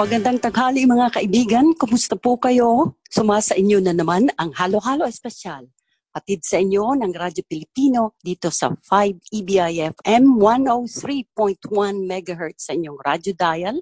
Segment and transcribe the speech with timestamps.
[0.00, 2.96] Magandang taghali mga kaibigan, kumusta po kayo?
[3.12, 5.68] Sumasa inyo na naman ang Halo-Halo Espesyal.
[6.16, 8.80] Hatid sa inyo ng Radyo Pilipino dito sa 5
[9.28, 13.76] EBIFM 103.1 MHz sa inyong radyo dial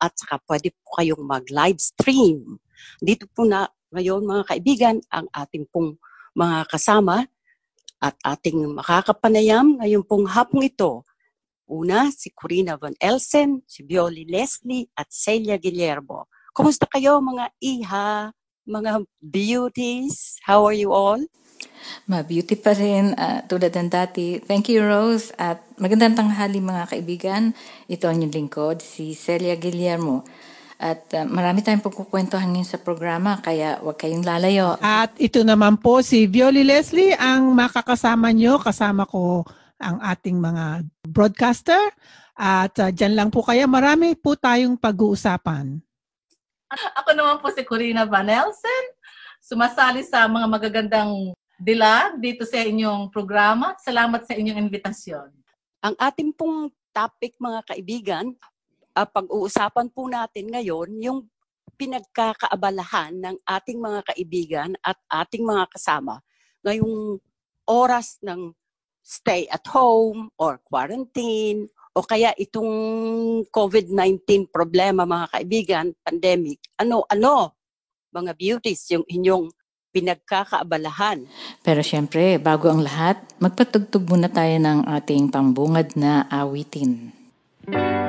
[0.00, 2.56] at saka pwede po kayong mag-live stream.
[2.96, 6.00] Dito po na ngayon mga kaibigan ang ating pong
[6.32, 7.28] mga kasama
[8.00, 11.04] at ating makakapanayam ngayon pong hapong ito
[11.68, 16.32] Una, si Corina Van Elsen, si Bioli Leslie, at Celia Guillermo.
[16.56, 18.32] Kumusta kayo mga iha,
[18.64, 20.40] mga beauties?
[20.48, 21.20] How are you all?
[22.08, 24.40] Ma-beauty pa rin uh, tulad ng dati.
[24.40, 25.30] Thank you, Rose.
[25.36, 27.52] At magandang tanghali mga kaibigan.
[27.84, 30.24] Ito ang inyong lingkod, si Celia Guillermo.
[30.80, 34.78] At uh, marami tayong pagkukwentuhan ngayon sa programa, kaya huwag kayong lalayo.
[34.80, 38.56] At ito naman po si Violi Leslie, ang makakasama nyo.
[38.62, 39.44] Kasama ko
[39.78, 41.80] ang ating mga broadcaster.
[42.38, 45.82] At uh, dyan lang po kaya marami po tayong pag-uusapan.
[47.02, 48.84] Ako naman po si Corina Van Elsen,
[49.40, 53.74] sumasali sa mga magagandang dilag dito sa inyong programa.
[53.80, 55.32] Salamat sa inyong invitasyon.
[55.82, 58.26] Ang ating pong topic mga kaibigan,
[58.94, 61.18] uh, pag-uusapan po natin ngayon yung
[61.78, 66.18] pinagkakaabalahan ng ating mga kaibigan at ating mga kasama
[66.66, 67.22] ngayong
[67.68, 68.50] oras ng
[69.08, 71.64] stay at home or quarantine
[71.96, 72.68] o kaya itong
[73.48, 77.56] COVID-19 problema mga kaibigan, pandemic, ano-ano
[78.12, 79.48] mga beauties yung inyong
[79.88, 81.24] pinagkakaabalahan.
[81.64, 87.16] Pero syempre, bago ang lahat, magpatugtog muna tayo ng ating pambungad na awitin.
[87.68, 88.07] Ang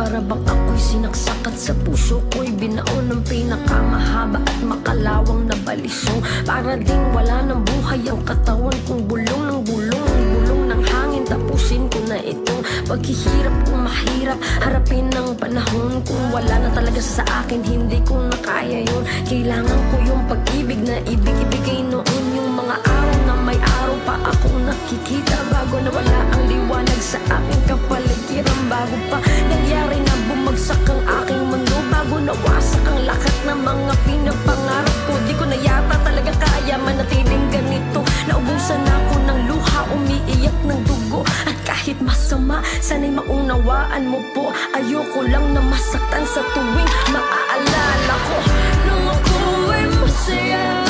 [0.00, 6.24] Para bang ako'y sinaksak at sa puso ko'y binaon ng pinakamahaba at makalawang na balisong
[6.48, 11.28] Para ding wala ng buhay ang katawan kong bulong ng bulong ng bulong ng hangin.
[11.28, 14.40] Tapusin ko na itong paghihirap kung mahirap.
[14.64, 17.60] Harapin ang panahon kung wala na talaga sa akin.
[17.60, 19.04] Hindi ko na kaya yun.
[19.28, 22.24] Kailangan ko yung pag-ibig na ibig-ibigay noon.
[22.40, 27.22] Yung mga araw na may araw pa akong nakikita Bago na wala ang liwanag sa
[27.22, 28.60] aking kapaligiran.
[28.66, 34.96] Bago pa nangyari na bumagsak ang aking mundo Bago nawasak ang lahat ng mga pinapangarap
[35.06, 35.14] ko.
[35.30, 38.02] Di ko na yata talaga kaya manatiling ganito.
[38.26, 41.22] Naubusan ako ng luha, umiiyak ng dugo.
[41.46, 44.50] At kahit masama, sana'y maunawaan mo po.
[44.74, 48.38] Ayoko lang na masaktan sa tuwing maaalala ko.
[48.90, 49.38] Nung ako
[49.70, 50.89] ay masaya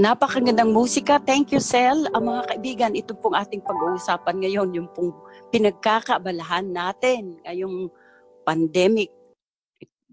[0.00, 1.20] Napakagandang musika.
[1.20, 2.08] Thank you, Sel.
[2.16, 5.12] Ang mga kaibigan, ito pong ating pag-uusapan ngayon, yung pong
[5.52, 7.92] pinagkakabalahan natin ngayong
[8.40, 9.12] pandemic,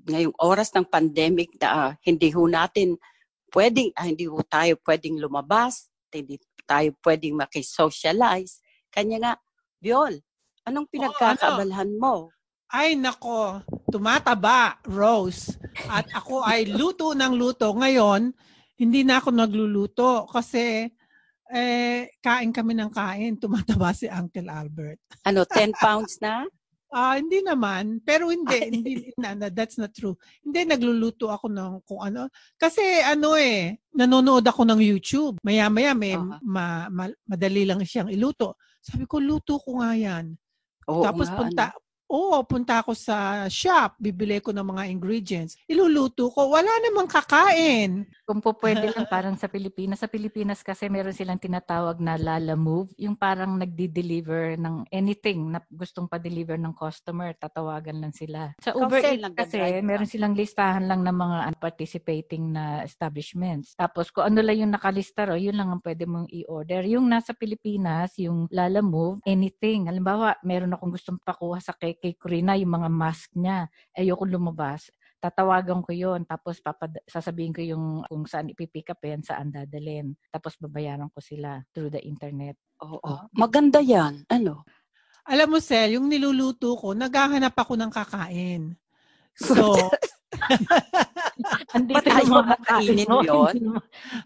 [0.04, 3.00] ngayong oras ng pandemic na ah, hindi ho natin
[3.56, 6.36] pwedeng, ah, hindi ho tayo pwedeng lumabas, hindi
[6.68, 8.60] tayo pwedeng makisocialize.
[8.92, 9.34] Kanya nga,
[9.80, 10.20] Viol,
[10.68, 12.28] anong pinagkakabalahan mo?
[12.68, 15.56] Ay nako, tumataba, Rose.
[15.88, 17.72] At ako ay luto ng luto.
[17.72, 18.36] Ngayon,
[18.78, 20.86] hindi na ako nagluluto kasi
[21.48, 23.40] eh, kain kami ng kain.
[23.40, 25.00] Tumataba si Uncle Albert.
[25.26, 26.44] Ano, 10 pounds na?
[26.88, 28.00] Ah, hindi naman.
[28.00, 30.16] Pero hindi, hindi na, that's not true.
[30.40, 32.32] Hindi nagluluto ako ng kung ano.
[32.56, 35.36] Kasi ano eh, nanonood ako ng YouTube.
[35.44, 36.40] Maya-maya may Aha.
[36.40, 38.56] ma, ma- madali lang siyang iluto.
[38.80, 40.32] Sabi ko, luto ko nga yan.
[40.88, 41.87] Oo Tapos nga, punta, ano.
[42.08, 45.60] Oo, punta ako sa shop, bibili ko ng mga ingredients.
[45.68, 48.08] Iluluto ko, wala namang kakain.
[48.24, 50.00] Kung po pwede lang parang sa Pilipinas.
[50.04, 52.92] Sa Pilipinas kasi meron silang tinatawag na Lala Move.
[53.00, 57.36] Yung parang nagdi-deliver ng anything na gustong pa-deliver ng customer.
[57.36, 58.56] Tatawagan lang sila.
[58.64, 59.84] Sa Uber Eats kasi ka.
[59.84, 63.76] meron silang listahan lang ng mga participating na establishments.
[63.76, 66.88] Tapos kung ano lang yung nakalista ro, yun lang ang pwede mong i-order.
[66.88, 69.92] Yung nasa Pilipinas, yung Lala Move, anything.
[69.92, 73.68] Halimbawa, meron akong gustong pakuha sa kay, kay Corina, yung mga mask niya.
[73.98, 79.26] Ayoko lumabas tatawagan ko yon tapos papad- sasabihin ko yung kung saan ipipick up yan,
[79.26, 80.14] saan dadalhin.
[80.30, 82.54] Tapos babayaran ko sila through the internet.
[82.86, 83.26] Oo.
[83.34, 84.24] Maganda yan.
[84.30, 84.62] Ano?
[85.28, 88.64] Alam mo, Sel, yung niluluto ko, naghahanap ako ng kakain.
[89.38, 89.54] So,
[91.78, 93.22] Andito yung mga kainin mo.
[93.22, 93.78] yun?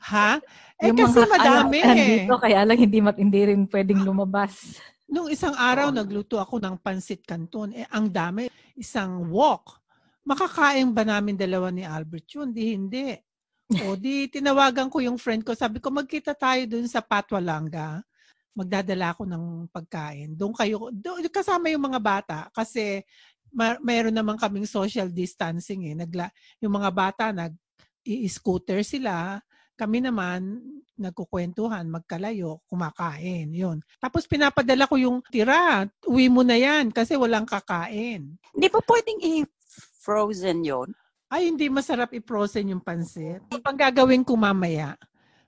[0.07, 0.39] Ha?
[0.79, 1.91] Eh yung kasi mga madami eh.
[1.91, 4.79] Andito, kaya lang hindi, mat, hindi rin pwedeng lumabas.
[5.11, 5.97] Nung isang araw, Oo.
[5.99, 7.75] nagluto ako ng pansit canton.
[7.75, 8.47] Eh, ang dami.
[8.79, 9.83] Isang wok.
[10.23, 12.55] Makakain ba namin dalawa ni Albert yun?
[12.55, 13.19] Di hindi.
[13.83, 15.51] O di tinawagan ko yung friend ko.
[15.51, 17.99] Sabi ko, magkita tayo dun sa Patwalanga.
[18.55, 20.31] Magdadala ako ng pagkain.
[20.31, 22.38] Doon kayo, doon, kasama yung mga bata.
[22.55, 23.03] Kasi
[23.51, 25.95] ma- mayroon naman kaming social distancing eh.
[26.07, 26.31] Nagla,
[26.63, 27.51] yung mga bata, nag
[28.07, 29.43] i-scooter sila.
[29.81, 30.61] Kami naman,
[30.93, 33.50] nagkukwentuhan, magkalayo, kumakain.
[33.50, 33.81] Yun.
[33.97, 35.89] Tapos pinapadala ko yung tira.
[36.05, 38.38] Uwi mo na yan kasi walang kakain.
[38.53, 40.93] Hindi pa pwedeng i-frozen yon
[41.33, 43.41] Ay, hindi masarap i-frozen yung pansit.
[43.50, 44.93] Ang gagawin ko mamaya,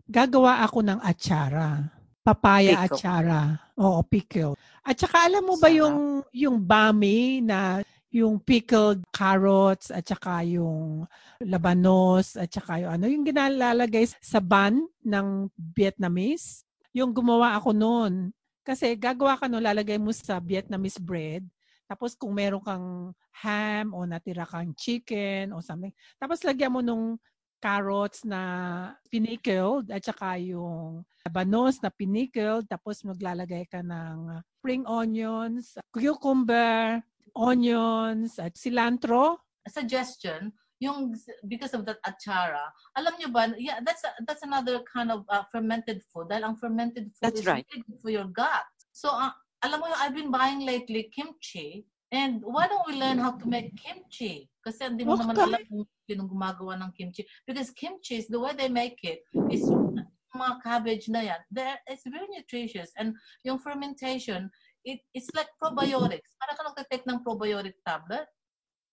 [0.09, 1.93] gagawa ako ng atsara.
[2.25, 2.97] Papaya Pickle.
[2.97, 3.41] atsara.
[3.77, 4.55] Oo, pickle.
[4.81, 7.83] At saka alam mo ba yung yung bami na
[8.13, 11.10] yung pickled carrots at saka yung
[11.41, 16.62] labanos at saka yung ano yung ginalalagay sa bun ng Vietnamese.
[16.93, 18.29] Yung gumawa ako noon.
[18.62, 21.41] Kasi gagawa ka noon, lalagay mo sa Vietnamese bread.
[21.89, 25.91] Tapos kung meron kang ham o natira kang chicken o something.
[26.22, 27.17] Tapos lagyan mo nung
[27.58, 32.70] carrots na pinicled at saka yung labanos na pinicled.
[32.70, 37.01] Tapos maglalagay ka ng spring onions, cucumber,
[37.35, 39.37] onions, at cilantro.
[39.67, 40.51] suggestion,
[40.83, 41.15] yung
[41.47, 42.67] because of that achara,
[42.99, 46.27] alam nyo ba, yeah, that's a- that's another kind of uh, fermented food.
[46.27, 47.63] Dahil ang fermented food That's is right.
[47.71, 48.67] good for your gut.
[48.91, 49.31] So, uh,
[49.63, 51.87] alam mo, I've been buying lately kimchi.
[52.13, 54.45] And why don't we learn how to make kimchi?
[54.61, 55.47] Kasi hindi mo naman Okay.
[55.49, 57.25] alam kung sino gumagawa ng kimchi.
[57.47, 59.97] Because kimchi is the way they make it is yung
[60.35, 61.41] mga cabbage na yan.
[61.49, 62.93] They're, it's very nutritious.
[62.99, 64.51] And yung fermentation,
[64.83, 66.35] it, it's like probiotics.
[66.37, 68.27] Para ka nagtatake ng probiotic tablet.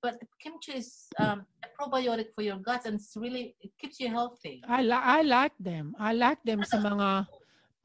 [0.00, 4.08] But kimchi is um, a probiotic for your guts and it's really, it keeps you
[4.08, 4.64] healthy.
[4.64, 5.92] I, li- I like them.
[6.00, 7.28] I like them sa mga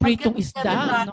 [0.00, 1.12] pritong together isda.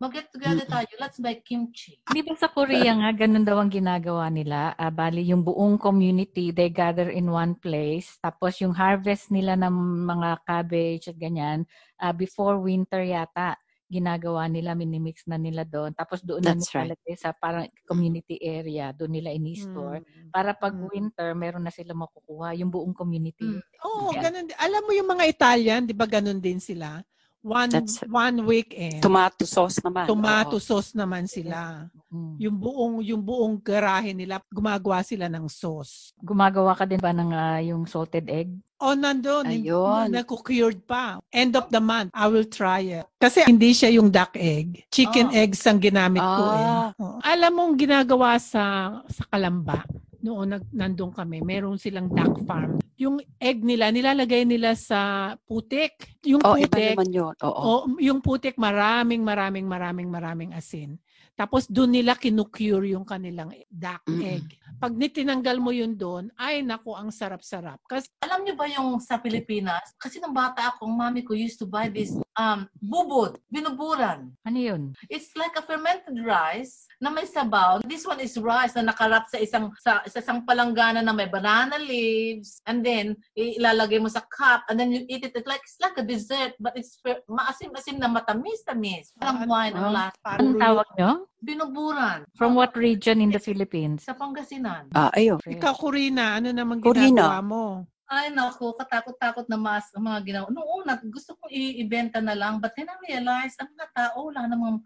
[0.00, 0.88] Mag-get together tayo.
[0.96, 2.00] Let's make kimchi.
[2.08, 4.72] Di ba sa Korea nga, ganun daw ang ginagawa nila.
[4.80, 8.16] Ah, bali, yung buong community, they gather in one place.
[8.24, 11.68] Tapos yung harvest nila ng mga cabbage at ganyan,
[12.00, 13.60] ah, before winter yata,
[13.90, 15.92] ginagawa nila, minimix na nila doon.
[15.94, 16.90] Tapos doon na That's right.
[16.92, 20.02] nilalagay sa parang community area, doon nila ini-store.
[20.32, 20.88] Para pag Mm.
[20.90, 23.44] winter, meron na sila makukuha, yung buong community.
[23.44, 23.62] Mm.
[23.84, 24.22] Oo, Yeah.
[24.30, 24.44] ganun.
[24.48, 24.56] din.
[24.58, 27.04] Alam mo yung mga Italian, di ba ganun din sila?
[27.44, 29.04] One, That's- one weekend.
[29.04, 30.08] Tomato sauce naman.
[30.08, 30.64] tomato oo.
[30.64, 31.92] sauce naman sila.
[32.08, 32.40] Mm.
[32.40, 36.16] Yung buong yung buong garahe nila, gumagawa sila ng sauce.
[36.24, 38.48] Gumagawa ka din ba ng ah, yung salted egg?
[38.80, 40.08] O nandun, Ayun.
[40.08, 41.20] naku-cured pa.
[41.28, 43.04] End of the month, I will try it.
[43.20, 44.80] Kasi hindi siya yung duck egg.
[44.88, 45.40] Chicken Ah.
[45.44, 46.64] eggs ang ginamit ko eh.
[46.96, 47.20] Oo.
[47.20, 48.64] Alam mong ginagawa sa
[49.04, 49.84] sa Kalamba,
[50.24, 52.80] noon nag, nandun kami, meron silang duck farm.
[52.96, 56.16] Yung egg nila, nilalagay nila sa putik.
[56.24, 57.34] Yung Oh, iba putik, naman yun.
[57.44, 57.60] Oo.
[57.60, 60.96] o yung putik maraming maraming maraming maraming asin.
[61.34, 64.22] Tapos doon nila kinukure yung kanilang duck Mm-mm.
[64.22, 64.46] egg.
[64.78, 67.80] Pag nitinanggal mo yun doon, ay naku, ang sarap-sarap.
[67.86, 69.94] Kasi Alam niyo ba yung sa Pilipinas?
[69.98, 74.34] Kasi nung bata ako, ang mami ko used to buy this um, bubod, binuburan.
[74.42, 74.82] Ano yun?
[75.06, 77.82] It's like a fermented rice na may sabaw.
[77.86, 81.78] This one is rice na nakarap sa isang sa, sa isang palanggana na may banana
[81.78, 85.34] leaves and then ilalagay mo sa cup and then you eat it.
[85.34, 89.14] It's like it's like a dessert but it's fer- maasim-asim na matamis-tamis.
[89.18, 90.28] Parang wine ang lasa.
[90.38, 91.10] Anong tawag nyo?
[91.44, 92.24] Binuburan.
[92.34, 94.08] From what region in the Philippines?
[94.08, 94.88] Sa Pangasinan.
[94.96, 95.36] Ah, ayun.
[95.44, 97.04] ikaw, Corina, ano naman Corina.
[97.12, 97.64] ginagawa mo?
[98.08, 100.46] Ay, naku, katakot-takot na mas ang mga ginawa.
[100.48, 104.28] Noong una, gusto kong i- ibenta na lang, but then I realized, ang mga tao,
[104.28, 104.76] wala namang,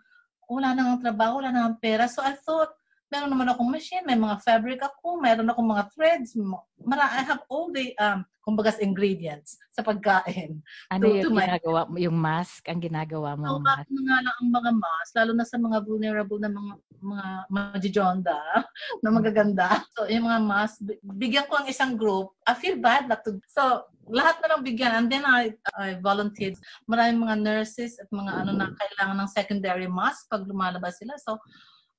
[0.50, 2.06] wala namang trabaho, wala namang pera.
[2.10, 2.74] So I thought,
[3.08, 7.24] meron naman akong machine, may mga fabric ako, meron akong mga threads, ma- mara, I
[7.24, 10.60] have all the, um, kumbaga ingredients sa pagkain.
[10.88, 11.96] Ano To- yung to ginagawa mo?
[12.00, 13.44] Yung mask ang ginagawa mo?
[13.44, 13.88] So, mask?
[13.92, 18.38] na nga lang ang mga mask, lalo na sa mga vulnerable na mga mga majijonda,
[19.04, 19.84] na magaganda.
[19.92, 22.32] So, yung mga mask, bi- bigyan ko ang isang group.
[22.48, 23.36] I feel bad not to.
[23.46, 24.92] So, lahat na lang bigyan.
[24.96, 26.56] And then I, I volunteered.
[26.88, 31.14] Maraming mga nurses at mga ano na kailangan ng secondary mask pag lumalabas sila.
[31.20, 31.36] So,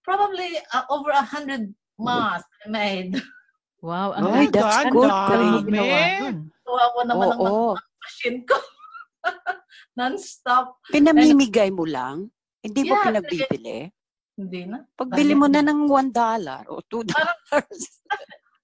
[0.09, 1.69] probably uh, over a hundred
[2.01, 3.21] masks I made.
[3.79, 4.49] Wow, ang ganda.
[4.57, 5.45] that's Ang good, dami.
[5.69, 5.85] Mo?
[6.65, 7.69] So, ako naman ang Oo.
[7.77, 8.57] machine ko.
[9.99, 10.81] Non-stop.
[10.89, 12.33] Pinamimigay mo lang?
[12.59, 13.79] Hindi mo Yeah, pinagbibili?
[14.35, 14.83] Hindi na.
[14.97, 17.79] Pagbili mo na ng one dollar o two dollars.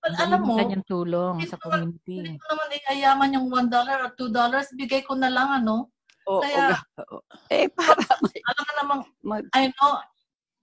[0.06, 2.22] Well, alam mo, ganda niyang tulong sa ko community.
[2.22, 4.78] Hindi ko naman iayaman yung $1 or $2.
[4.78, 5.90] Bigay ko na lang, ano.
[6.30, 6.78] Oo, Kaya-
[7.10, 7.26] oo.
[7.50, 9.98] Eh, para may, Alam mo namang, mag- I know,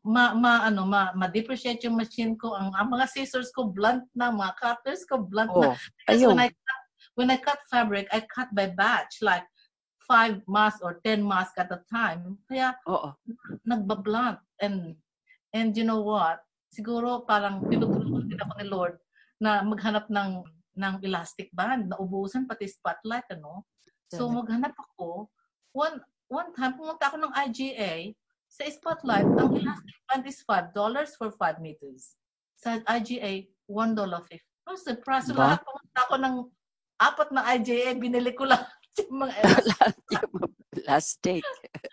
[0.03, 2.55] ma, ma, ano, ma, ma-depreciate yung machine ko.
[2.59, 4.35] Ang, ang mga scissors ko, blunt na.
[4.35, 5.73] Mga cutters ko, blunt na.
[5.73, 6.29] oh, Because ayun.
[6.35, 6.83] when I, cut,
[7.15, 9.23] when I cut fabric, I cut by batch.
[9.23, 9.47] Like,
[10.03, 12.39] five masks or 10 masks at a time.
[12.51, 13.15] Kaya, Oo.
[13.63, 14.43] nagbablunt.
[14.59, 14.99] And,
[15.55, 16.43] and you know what?
[16.73, 18.95] Siguro parang tinutulungan din ako ni Lord
[19.39, 20.43] na maghanap ng
[20.73, 23.69] ng elastic band, naubusan pati spotlight, ano?
[24.09, 25.29] So maghanap ako.
[25.77, 26.01] One
[26.33, 28.17] one time, pumunta ako ng IGA.
[28.53, 30.77] Sa spotlight, ang elastic band is $5
[31.17, 32.21] for 5 meters.
[32.61, 34.05] Sa IGA, $1.50.
[34.37, 35.33] I was surprised.
[35.33, 35.57] So Ba?
[35.57, 36.37] lahat pumunta ako ng
[37.01, 38.61] apat na IGA, binili ko lang
[39.01, 39.33] yung mga
[40.21, 41.41] Yung plastic.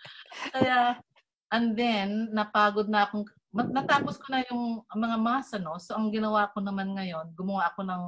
[0.54, 1.00] Kaya,
[1.48, 3.24] and then, napagod na akong,
[3.56, 5.80] natapos ko na yung mga masa, no?
[5.80, 8.02] So, ang ginawa ko naman ngayon, gumawa ako ng,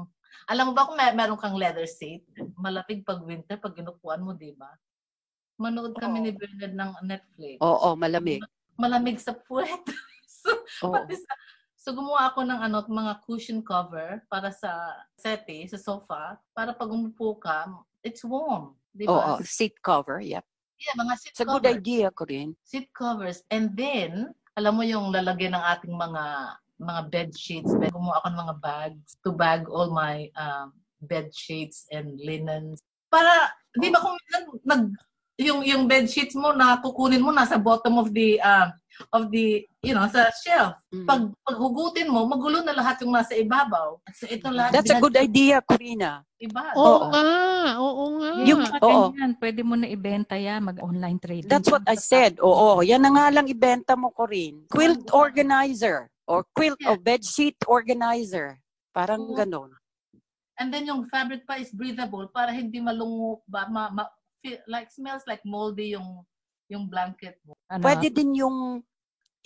[0.53, 2.21] alam mo ba kung may, meron kang leather seat?
[2.61, 4.69] Malapig pag winter, pag inupuan mo, di ba?
[5.63, 6.25] Manood kami Oo.
[6.27, 7.57] ni Bernard ng Netflix.
[7.63, 8.43] Oo, malamig.
[8.75, 9.79] Malamig sa puwet.
[10.43, 10.51] so,
[10.83, 10.95] Oo.
[10.99, 11.33] pati sa,
[11.79, 16.91] so, gumawa ako ng ano, mga cushion cover para sa settee, sa sofa, para pag
[16.91, 17.71] umupo ka,
[18.03, 18.75] it's warm.
[18.91, 19.47] Di Oo, ba?
[19.47, 20.43] seat cover, yep.
[20.83, 21.79] Yeah, mga seat It's a good cover.
[21.79, 22.59] idea ko rin.
[22.67, 23.47] seat covers.
[23.55, 26.25] And then, alam mo yung lalagyan ng ating mga
[26.83, 27.71] mga bed sheets.
[27.95, 30.75] Gumawa ako ng mga bags to bag all my um,
[31.07, 32.83] bed sheets and linens.
[33.07, 34.19] Para, di ba kung
[34.67, 34.91] nag,
[35.41, 38.69] yung, yung bed sheets mo na kukunin mo nasa bottom of the, um,
[39.11, 40.77] of the, you know, sa shelf.
[40.93, 41.09] Mm.
[41.09, 43.99] Pag, pag hugutin mo, magulo na lahat yung nasa ibabaw.
[44.13, 44.77] So ito lahat.
[44.77, 46.23] That's a good idea, Corina.
[46.37, 46.77] Iba.
[46.77, 47.05] Oo Oo.
[47.09, 47.27] nga,
[47.81, 48.31] oo nga.
[48.45, 48.79] Yung oo.
[49.11, 51.51] ganyan, pwede mo na ibenta yan, mag-online trading.
[51.51, 52.39] That's what I said.
[52.43, 54.69] Oo, yan na nga lang ibenta mo, Corinne.
[54.69, 56.95] Quilt organizer or quilt Yeah.
[56.95, 58.61] o bedsheet organizer.
[58.93, 59.35] Parang Oo.
[59.35, 59.73] ganon.
[60.61, 64.07] And then yung fabric pa is breathable para hindi malungo ba, ma, ma,
[64.43, 66.27] feel, like smells like moldy yung
[66.67, 67.55] yung blanket mo.
[67.71, 68.83] Ano, Pwede din yung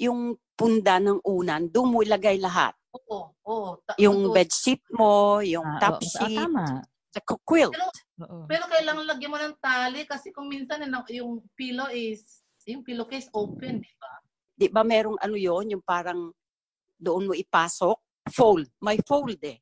[0.01, 2.73] yung punda ng unan, doon mo ilagay lahat.
[2.97, 3.71] Oo, oo.
[3.85, 4.35] Ta- Yung totoo.
[4.37, 6.65] bedsheet mo, yung ah, top oo, ah, sheet, tama.
[7.13, 7.77] sa quilt.
[8.25, 8.45] Oo.
[8.49, 13.29] Pero kailangan lagyan mo ng tali kasi kung minsan yung, yung pillow is yung pillowcase
[13.37, 14.13] open, di ba?
[14.57, 16.33] Di ba merong ano yon yung parang
[16.97, 18.01] doon mo ipasok?
[18.33, 18.67] Fold.
[18.83, 19.61] May fold eh.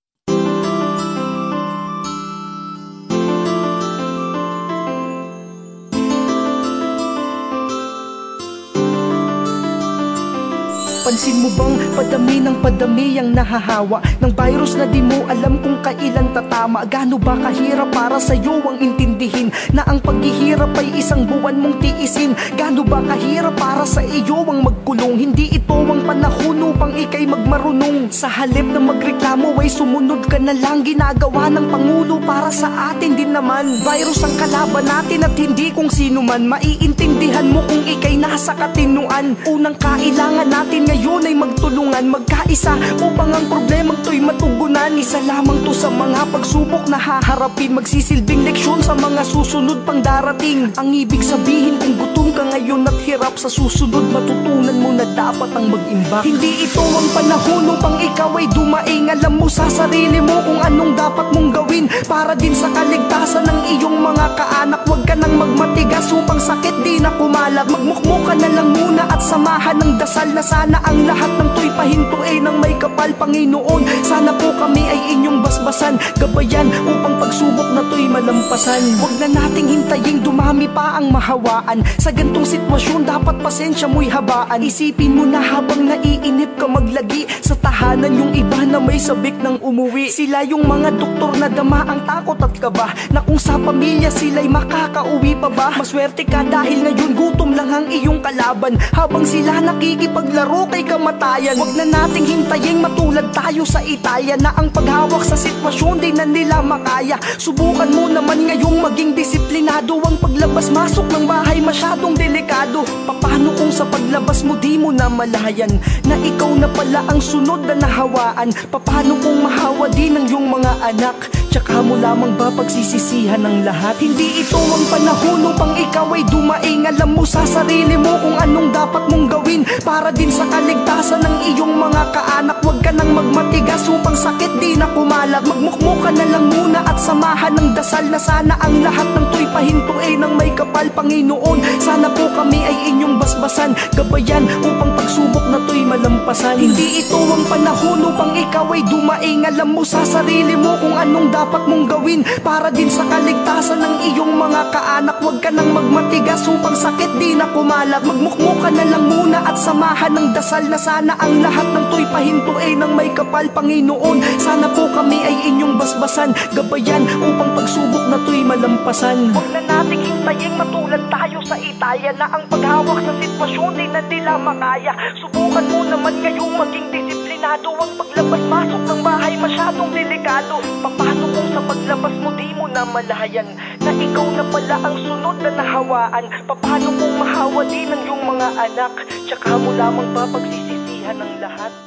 [11.05, 14.01] Pansin mo bang padami ng padami ang nahahawa?
[14.25, 16.89] Ng virus na di mo alam kung kailan tatama.
[16.89, 22.33] Gano ba kahirap para sa'yo ang intindihin Na ang paghihirap ay isang buwan mong tiisin?
[22.57, 25.21] Gano ba kahirap para sa iyo ang magkulong?
[25.21, 28.09] Hindi ito ang panahon upang ikay magmarunong.
[28.09, 30.89] Sa halip na magreklamo ay sumunod ka na lang.
[30.89, 33.85] Ginagawa ng Pangulo para sa atin din naman.
[33.85, 36.49] Virus ang kalaban natin at hindi kung sino man.
[36.49, 39.37] Maiintindihan mo kung ikay nasa katinuan.
[39.45, 44.95] Unang kailangan natin ngayon ay magtulungan Magkaisa upang ang problemang to'y matugunan.
[44.95, 50.71] Isa lamang to sa mga pagsubok na haharapin Magsisilbing leksyon sa mga susunod pang darating.
[50.79, 55.51] Ang ibig sabihin kung gutom ka ngayon at hirap Sa susunod matutunan mo na dapat
[55.59, 59.11] ang mag-imbak Hindi ito ang panahon upang ikaw ay dumaing.
[59.11, 63.61] Alam mo sa sarili mo kung anong dapat mong gawin Para din sa kaligtasan ng
[63.75, 64.87] iyong mga kaanak.
[64.87, 69.19] Huwag ka nang magmatigas upang sakit di na kumalag Magmukmo ka na lang muna at
[69.25, 73.83] samahan ng dasal na sana ang lahat ng to'y pahintuin ng may kapal Panginoon.
[74.05, 78.81] Sana po kami ay inyong basbasan Gabayan upang pagsubok na to'y malampasan.
[79.01, 81.83] Huwag na nating hintayin dumami pa ang mahawaan.
[81.99, 84.63] Sa gantong sitwasyon dapat pasensya mo'y habaan.
[84.63, 89.65] Isipin mo na habang naiinip ka maglagi Sa tahanan yung iba na may sabik ng
[89.65, 90.13] umuwi.
[90.13, 94.47] Sila yung mga doktor na dama ang takot at kaba Na kung sa pamilya sila'y
[94.47, 95.69] makakauwi pa ba?
[95.75, 98.79] Maswerte ka dahil ngayon gutom lang ang iyong kalaban.
[98.95, 104.35] Habang sila nakikipaglaro kay kamatayan Huwag na nating hintayin matulad tayo sa Italia.
[104.35, 107.15] Na ang paghawak sa sitwasyon di na nila makaya.
[107.39, 110.03] Subukan mo naman ngayong maging disiplinado.
[110.03, 112.83] Ang paglabas-masok ng bahay masyadong delikado.
[113.07, 115.71] Paano kung sa paglabas mo di mo na malayan?
[116.11, 118.51] Na ikaw na pala ang sunod na nahawaan.
[118.75, 121.31] Paano kung mahawa din ng iyong mga anak?
[121.55, 123.95] Tsaka mo lamang ba pagsisisihan ng lahat?
[124.03, 126.83] Hindi ito ang panahon upang ikaw ay dumaing.
[126.91, 131.37] Alam mo sa sarili mo kung anong dapat mong gawin Para din sa kaligtasan ng
[131.53, 132.59] iyong mga kaanak.
[132.65, 136.97] Huwag ka nang magmatigas upang sakit di na kumalag Magmukmo ka na lang muna at
[136.97, 141.61] samahan ng dasal Na sana ang lahat ng to'y pahintuin ng may kapal Panginoon.
[141.85, 146.57] Sana po kami ay inyong basbasan Gabayan upang pagsubok na to'y malampasan.
[146.57, 149.45] Hindi ito ang panahon upang ikaw ay dumaing.
[149.45, 153.95] Alam mo sa sarili mo kung anong dapat mong gawin Para din sa kaligtasan ng
[154.17, 155.21] iyong mga kaanak.
[155.21, 159.61] Huwag ka nang magmatigas upang sakit di na kumalag Magmukmo ka na lang muna at
[159.61, 164.23] samahan ng dasal Na sana ang lahat ng to'y pahintuin ng may kapal Panginoon.
[164.39, 169.35] Sana po kami ay inyong basbasan Gabayan upang pagsubok na to'y malampasan.
[169.35, 174.01] Huwag na nating hintayin matulad tayo sa Italia Na ang paghawak sa sitwasyon di na
[174.07, 176.87] nila makaya Subukan mo naman ngayong maging
[177.35, 180.63] disiplinado Ang paglabas-masok ng bahay masyadong delikado.
[180.79, 183.49] Paano kung sa paglabas mo di mo na malayan
[183.83, 186.25] Na ikaw na pala ang sunod na nahawaan.
[186.47, 188.93] Paano kung mahawa din ang iyong mga anak?
[189.27, 191.84] Tsaka mo lamang ba pagsisisihan ng lahat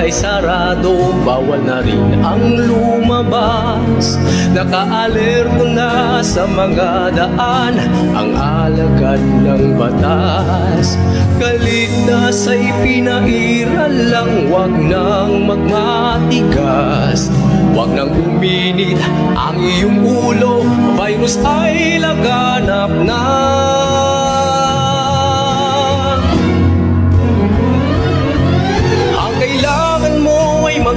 [0.00, 4.16] ay sarado Bawal na rin ang lumabas.
[4.56, 7.76] Nakaalerto na sa mga daan
[8.16, 10.96] Ang alagad ng batas.
[11.36, 17.28] Kaligtas ay pinairal lang Huwag nang magmatigas.
[17.76, 18.98] Huwag nang uminit
[19.36, 20.64] ang iyong ulo
[20.96, 23.20] Virus ay laganap na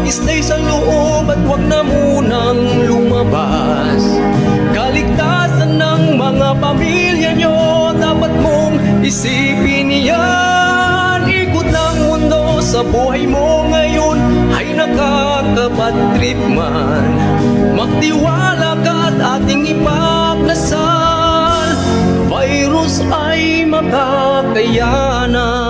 [0.04, 4.04] mo ay mag-stay sa loob At huwag na munang lumabas.
[4.76, 11.24] Kaligtasan ng mga pamilya nyo Dapat mong isipin yan.
[11.24, 14.20] Ikot ng mundo sa buhay mo ngayon
[14.52, 17.08] Ay nakakapatrip man.
[17.74, 21.80] Magtiwala ka at ating ipagdasal.
[22.28, 25.63] Virus ay makakayanan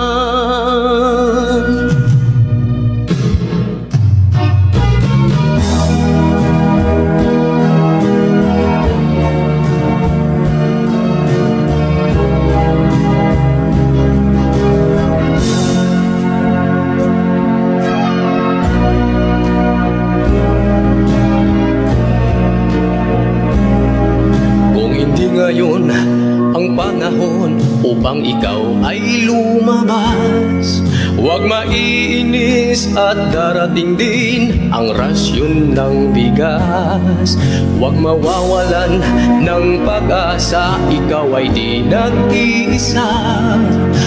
[37.23, 37.39] bigas
[37.79, 39.01] Huwag mawawalan
[39.43, 43.09] ng pag-asa, ikaw ay di nag-iisa.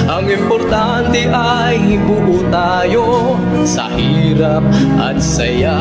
[0.08, 3.36] Ang importante ay buo tayo
[3.68, 4.64] sa hirap
[4.96, 5.76] at saya.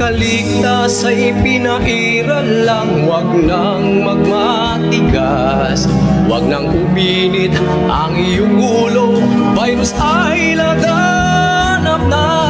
[0.00, 5.84] Kaligtas ay pinairal lang Huwag nang magmatigas.
[6.24, 7.52] Huwag nang uminit
[7.92, 9.20] ang iyong ulo
[9.52, 12.41] Virus ay laganap na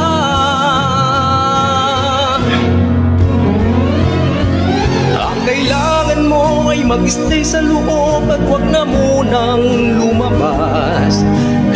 [6.72, 9.60] ay mag-stay sa loob At huwag na munang
[10.00, 11.20] lumabas.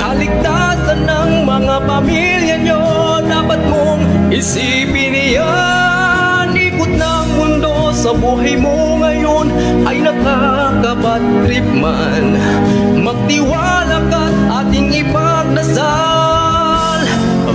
[0.00, 6.56] Kaligtasan ng mga pamilya nyo Dapat mong isipin iyan.
[6.56, 9.52] Ikot ng mundo sa buhay mo ngayon
[9.84, 12.40] Ay nakakabat trip man.
[12.96, 17.04] Magtiwala ka't ating ipagdasal.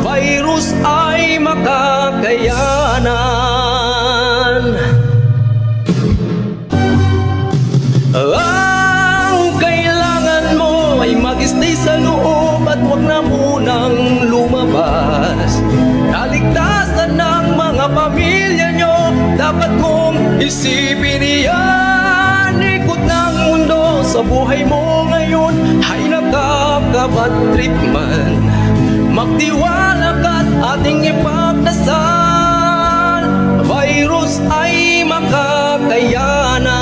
[0.06, 3.51] Virus ay makakayanan
[13.82, 15.58] munang lumabas.
[16.14, 22.62] Kaligtasan ng mga pamilya nyo, dapat mong isipin iyan.
[22.62, 25.82] Ikot ng mundo sa buhay mo ngayon.
[25.82, 28.38] Ay nakakabat trip man.
[29.12, 32.04] Magtiwala ka't ating ipagdasal.
[33.66, 36.81] Virus ay makakayanan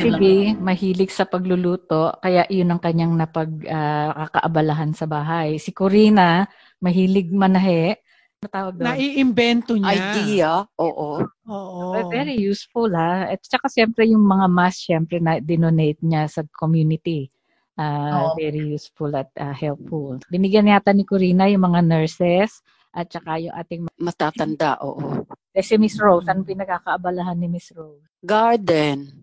[0.00, 0.22] Si Kasi B,
[0.56, 5.60] mahilig sa pagluluto, kaya yun ang kanyang napag-kakaabalahan sa bahay.
[5.60, 6.48] Si Corina,
[6.80, 8.00] mahilig manahe.
[8.40, 8.88] Ano tawag doon?
[8.96, 9.92] Naiimbento niya.
[9.92, 11.20] Idea, oo.
[11.44, 12.08] Oo.
[12.08, 13.28] Very useful ha.
[13.28, 17.28] At saka siyempre yung mga mask siyempre na dinonate niya sa community.
[17.76, 18.40] Ah, Oo.
[18.40, 20.16] very useful at ah, helpful.
[20.32, 22.64] Binigyan yata ni Corina yung mga nurses
[22.96, 25.28] at saka yung ating Matatanda, oo.
[25.52, 26.24] eh, si Miss Rose.
[26.32, 28.00] Anong pinagkakaabalahan ni Miss Rose?
[28.24, 29.19] Garden.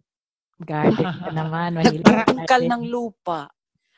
[0.62, 1.70] Garden ka naman.
[2.50, 2.70] Garden.
[2.74, 3.52] ng lupa.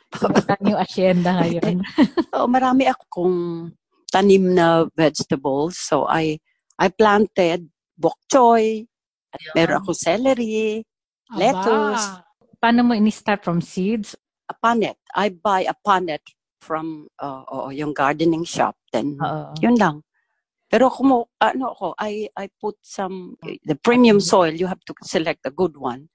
[0.09, 1.85] Kumusta yung asyenda ngayon?
[2.35, 3.69] Oo, marami akong
[4.09, 5.77] tanim na vegetables.
[5.77, 6.41] So I
[6.81, 7.69] I planted
[7.99, 8.87] bok choy,
[9.53, 10.81] meron ako celery,
[11.29, 11.37] Aba.
[11.37, 12.05] lettuce.
[12.59, 14.15] Paano mo ini-start from seeds?
[14.49, 14.97] a panet.
[15.15, 16.21] I buy a panet
[16.59, 18.75] from uh, oo, yung gardening shop.
[18.91, 19.53] Then, Oo.
[19.61, 20.01] yun lang.
[20.69, 24.93] Pero kung mo, ano ako, I, I put some, the premium soil, you have to
[25.01, 26.09] select a good one.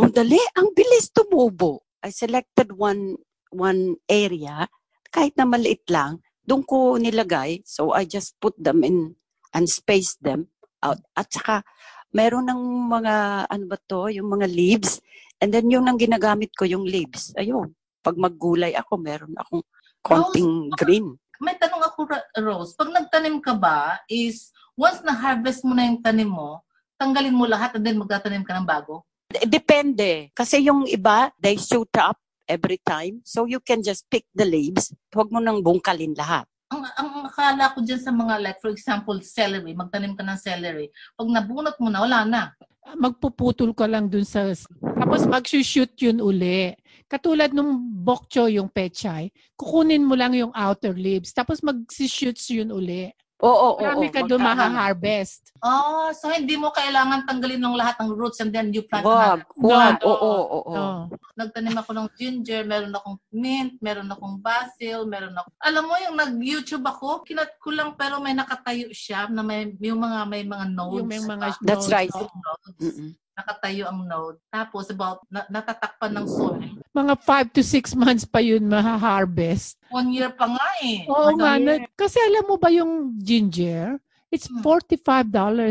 [0.00, 1.84] Ang dali, ang bilis tumubo.
[2.00, 3.20] I selected one,
[3.52, 4.64] one area,
[5.12, 7.60] kahit na maliit lang, doon ko nilagay.
[7.68, 9.12] So I just put them in
[9.52, 10.48] and space them
[10.80, 11.04] out.
[11.12, 11.60] At saka,
[12.16, 13.14] meron ng mga,
[13.52, 15.04] ano ba to, yung mga leaves.
[15.36, 17.36] And then yung nang ginagamit ko, yung leaves.
[17.36, 17.76] Ayun.
[18.00, 19.60] Pag maggulay ako, meron akong
[20.00, 21.12] konting green.
[21.44, 22.08] May tanong ako,
[22.40, 22.72] Rose.
[22.72, 24.48] Pag nagtanim ka ba, is
[24.80, 26.64] once na-harvest mo na yung tanim mo,
[26.96, 29.04] tanggalin mo lahat and then magtatanim ka ng bago?
[29.46, 30.34] Depende.
[30.34, 32.18] Kasi yung iba, they shoot up
[32.50, 33.22] every time.
[33.22, 34.90] So you can just pick the leaves.
[35.14, 36.50] Huwag mo nang bungkalin lahat.
[36.70, 40.90] Ang, ang akala ko dyan sa mga like, for example, celery, magtanim ka ng celery.
[41.18, 42.42] Pag nabunot mo na, wala na.
[42.96, 46.74] magpuputol ka lang dun sa tapos mag-shoot yun uli.
[47.10, 52.70] Katulad nung bok choy yung pechay, kukunin mo lang yung outer leaves tapos mag-shoots yun
[52.70, 53.10] uli.
[53.40, 54.14] Oo, oo, Marami oo.
[54.14, 55.56] ka doon maha-harvest.
[55.64, 59.44] Oh, so hindi mo kailangan tanggalin ng lahat ng roots and then you plant Wag,
[59.44, 59.64] another.
[59.64, 59.96] wag.
[60.04, 60.72] Oo, oo, oo.
[60.76, 61.00] Oh.
[61.36, 65.48] Nagtanim ako ng ginger, meron akong mint, meron akong basil, meron ako.
[65.64, 70.04] Alam mo yung nag-YouTube ako, kinat ko lang pero may nakatayo siya na may yung
[70.04, 70.96] mga may mga nodes.
[71.00, 71.44] Yung may mga.
[71.64, 72.12] That's nodes, right.
[72.12, 72.76] Nodes.
[72.80, 73.10] Mm-mm.
[73.40, 74.36] Nakatayo ang node.
[74.46, 76.60] Tapos about na, natatakpan ng soil.
[76.90, 79.80] Mga 5 to 6 months pa yun maha-harvest.
[79.88, 81.08] One year pa nga eh.
[81.08, 81.56] Oo One nga.
[81.56, 81.64] year.
[81.80, 83.96] na- kasi alam mo ba yung ginger?
[84.28, 84.60] It's Hmm.
[84.60, 85.24] $45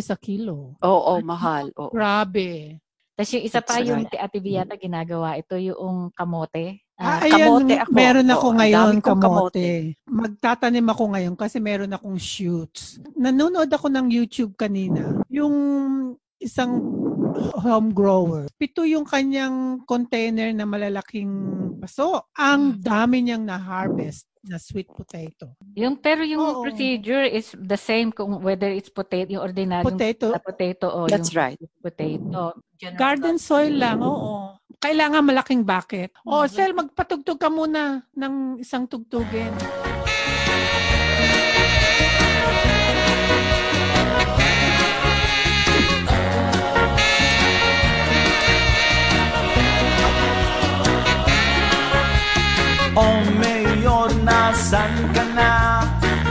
[0.10, 0.73] a kilo.
[0.75, 1.69] Oo, mahal.
[1.77, 1.93] Oo.
[1.93, 2.82] Grabe.
[3.13, 4.10] Tapos yung isa pa That's yung right.
[4.10, 6.82] ti Ate Viata ginagawa, ito yung kamote.
[6.95, 7.91] Ah, Ah, ayan, kamote ako.
[7.93, 9.67] meron ako ang ngayon kong kamote.
[10.05, 12.97] Magtatanim ako ngayon kasi meron akong shoots.
[13.13, 15.19] Nanonood ako ng YouTube kanina.
[15.29, 15.55] Yung
[16.39, 16.80] isang
[17.60, 18.47] home grower.
[18.56, 21.32] Pito yung kanyang container na malalaking
[21.80, 22.32] paso.
[22.36, 25.52] Ang dami niyang na-harvest na sweet potato.
[25.75, 26.63] yung, pero yung Oo.
[26.63, 31.36] procedure is the same kung whether it's potato, yung ordinaryong Potato, na potato o That's
[31.36, 31.60] yung right.
[31.84, 32.56] potato.
[32.80, 34.56] General garden soil lang, oo.
[34.80, 36.15] Kailangan malaking bucket.
[36.23, 39.52] O, Sel, magpatugtog ka muna ng isang tugtugin.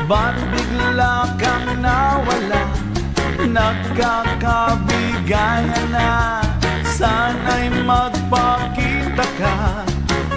[0.09, 2.65] Ba't bigla kang nawala?
[3.45, 6.41] Nagkakabigayan na.
[6.97, 9.85] Sana'y magpakita ka.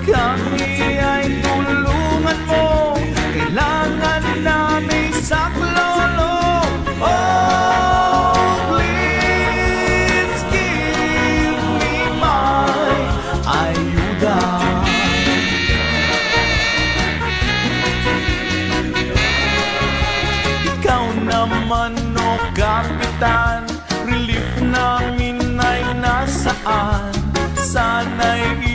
[0.03, 2.99] Kami ay tulungan mo.
[3.31, 6.67] Kailangan namin saklolo.
[6.99, 7.50] Oh,
[23.21, 27.13] Relief namin ay nasaan
[27.53, 28.70] Sana'y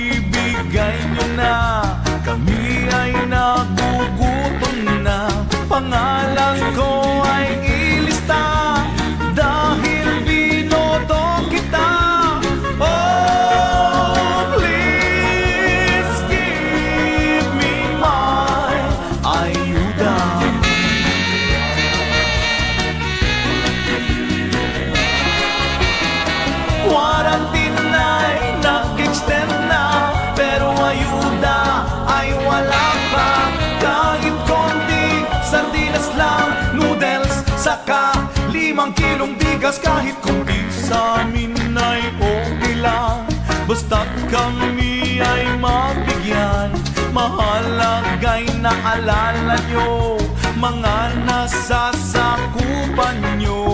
[38.77, 43.25] limang kilong bigas Kahit konti sa amin ay okay lang.
[43.65, 46.77] Basta't kami ay mabigyan
[47.17, 50.21] Mahalagay na alala nyo
[50.61, 53.66] Mga nasasakupan nyo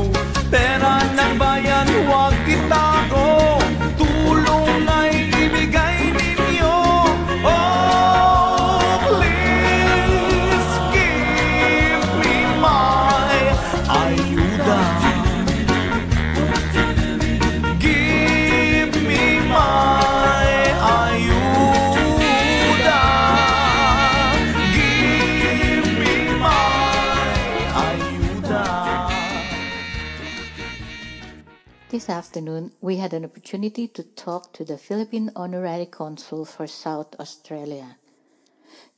[32.03, 37.15] This afternoon, we had an opportunity to talk to the Philippine Honorary Consul for South
[37.21, 37.97] Australia.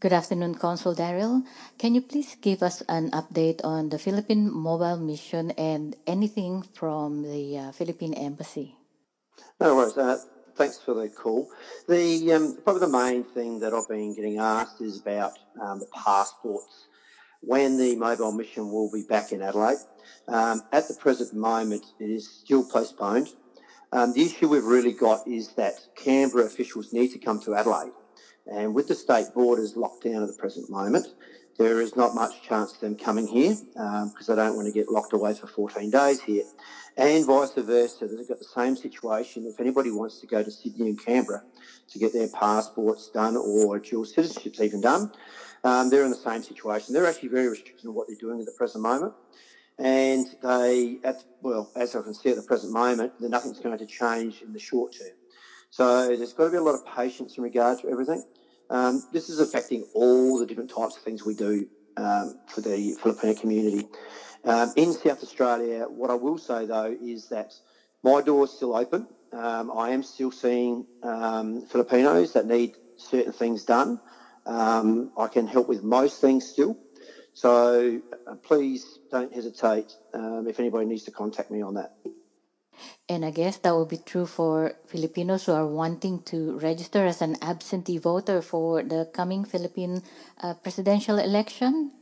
[0.00, 1.44] Good afternoon, Consul Daryl.
[1.76, 7.24] Can you please give us an update on the Philippine Mobile Mission and anything from
[7.24, 8.74] the uh, Philippine Embassy?
[9.60, 9.98] No worries.
[9.98, 10.16] Uh,
[10.56, 11.50] thanks for the call.
[11.86, 15.88] The um, probably the main thing that I've been getting asked is about um, the
[15.92, 16.86] passports.
[17.42, 19.84] When the mobile mission will be back in Adelaide.
[20.28, 23.28] Um, at the present moment, it is still postponed.
[23.92, 27.92] Um, the issue we've really got is that Canberra officials need to come to Adelaide,
[28.46, 31.06] and with the state borders locked down at the present moment,
[31.58, 34.88] there is not much chance of them coming here because they don't want to get
[34.88, 36.42] locked away for 14 days here.
[36.96, 39.46] And vice versa, they've got the same situation.
[39.46, 41.42] If anybody wants to go to Sydney and Canberra
[41.90, 45.12] to get their passports done or dual citizenships even done,
[45.64, 46.92] um, they're in the same situation.
[46.92, 49.14] They're actually very restricted on what they're doing at the present moment.
[49.78, 53.76] And they, at, well, as I can see at the present moment, that nothing's going
[53.76, 55.08] to change in the short term.
[55.70, 58.22] So there's got to be a lot of patience in regard to everything.
[58.70, 62.96] Um, this is affecting all the different types of things we do um, for the
[63.02, 63.86] Filipino community.
[64.44, 67.52] Um, in South Australia, what I will say though is that
[68.02, 69.08] my door is still open.
[69.32, 74.00] Um, I am still seeing um, Filipinos that need certain things done.
[74.46, 76.78] Um, I can help with most things still.
[77.34, 81.96] So uh, please don't hesitate um, if anybody needs to contact me on that.
[83.08, 87.20] And I guess that will be true for Filipinos who are wanting to register as
[87.22, 90.02] an absentee voter for the coming Philippine
[90.42, 91.92] uh, presidential election.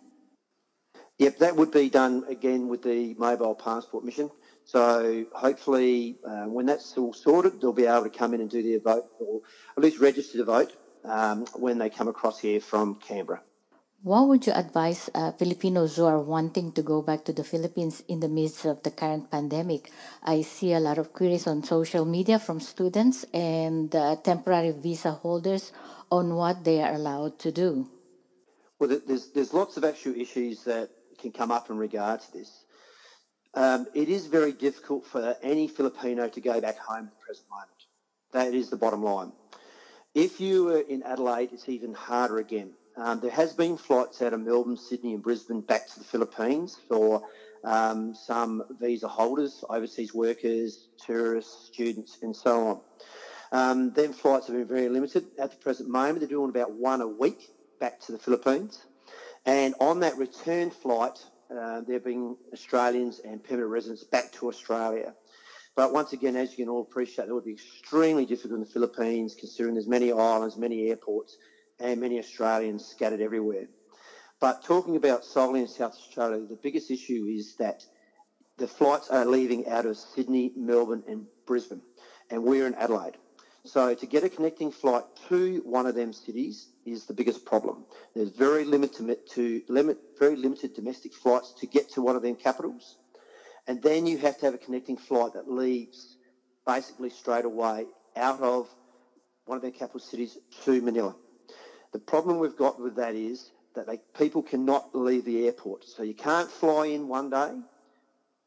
[1.19, 4.31] Yep, that would be done again with the mobile passport mission.
[4.65, 8.63] So hopefully, uh, when that's all sorted, they'll be able to come in and do
[8.63, 9.41] their vote, or
[9.77, 10.73] at least register to vote
[11.05, 13.43] um, when they come across here from Canberra.
[14.05, 18.03] What would you advise uh, Filipinos who are wanting to go back to the Philippines
[18.09, 19.93] in the midst of the current pandemic?
[20.25, 25.13] I see a lot of queries on social media from students and uh, temporary visa
[25.13, 25.71] holders
[26.11, 27.89] on what they are allowed to do.
[28.81, 32.65] Well, there's, there's lots of actual issues that can come up in regard to this.
[33.55, 37.47] Um, it is very difficult for any Filipino to go back home at the present
[37.49, 37.71] moment.
[38.33, 39.31] That is the bottom line.
[40.13, 42.73] If you were in Adelaide, it's even harder again.
[42.97, 46.79] Um, there has been flights out of Melbourne, Sydney and Brisbane back to the Philippines
[46.89, 47.27] for
[47.65, 52.81] um, some visa holders, overseas workers, tourists, students and so on.
[53.53, 55.27] Um, them flights have been very limited.
[55.39, 57.51] At the present moment, they're doing about one a week
[57.81, 58.85] back to the Philippines.
[59.47, 61.19] And on that return flight,
[61.51, 65.15] uh, there have been Australians and permanent residents back to Australia.
[65.75, 68.71] But once again, as you can all appreciate, it would be extremely difficult in the
[68.71, 71.39] Philippines, considering there's many islands, many airports,
[71.83, 73.67] and many Australians scattered everywhere.
[74.41, 77.81] But talking about solely in South Australia, the biggest issue is that
[78.59, 81.83] the flights are leaving out of Sydney, Melbourne, and Brisbane,
[82.31, 83.17] and we're in Adelaide.
[83.65, 87.85] So to get a connecting flight to one of them cities is the biggest problem.
[88.15, 92.35] There's very limited to limit very limited domestic flights to get to one of them
[92.35, 92.97] capitals,
[93.67, 96.17] and then you have to have a connecting flight that leaves
[96.67, 98.69] basically straight away out of
[99.47, 101.15] one of their capital cities to Manila.
[101.93, 105.85] The problem we've got with that is that they, people cannot leave the airport.
[105.85, 107.53] So you can't fly in one day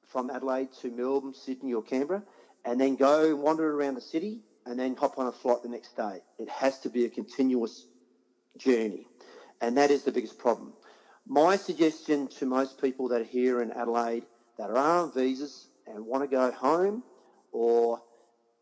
[0.07, 2.23] from Adelaide to Melbourne, Sydney or Canberra
[2.63, 5.69] and then go and wander around the city and then hop on a flight the
[5.69, 6.21] next day.
[6.39, 7.85] It has to be a continuous
[8.57, 9.05] journey.
[9.61, 10.73] And that is the biggest problem.
[11.27, 14.25] My suggestion to most people that are here in Adelaide
[14.57, 17.03] that are on visas and want to go home
[17.51, 18.01] or